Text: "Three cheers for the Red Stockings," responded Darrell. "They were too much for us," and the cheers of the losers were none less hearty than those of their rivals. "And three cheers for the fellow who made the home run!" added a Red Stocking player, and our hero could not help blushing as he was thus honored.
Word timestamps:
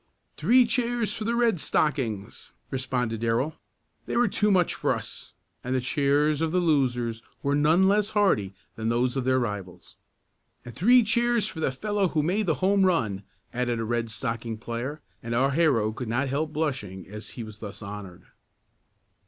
"Three 0.35 0.65
cheers 0.65 1.15
for 1.15 1.25
the 1.25 1.35
Red 1.35 1.59
Stockings," 1.59 2.53
responded 2.71 3.19
Darrell. 3.21 3.57
"They 4.07 4.17
were 4.17 4.27
too 4.27 4.49
much 4.49 4.73
for 4.73 4.95
us," 4.95 5.33
and 5.63 5.75
the 5.75 5.79
cheers 5.79 6.41
of 6.41 6.51
the 6.51 6.59
losers 6.59 7.21
were 7.43 7.53
none 7.53 7.87
less 7.87 8.09
hearty 8.17 8.55
than 8.75 8.89
those 8.89 9.15
of 9.15 9.25
their 9.25 9.37
rivals. 9.37 9.97
"And 10.65 10.73
three 10.73 11.03
cheers 11.03 11.47
for 11.47 11.59
the 11.59 11.71
fellow 11.71 12.07
who 12.07 12.23
made 12.23 12.47
the 12.47 12.55
home 12.65 12.83
run!" 12.83 13.21
added 13.53 13.79
a 13.79 13.85
Red 13.85 14.09
Stocking 14.09 14.57
player, 14.57 15.03
and 15.21 15.35
our 15.35 15.51
hero 15.51 15.91
could 15.91 16.07
not 16.09 16.29
help 16.29 16.51
blushing 16.51 17.05
as 17.07 17.29
he 17.37 17.43
was 17.43 17.59
thus 17.59 17.83
honored. 17.83 18.23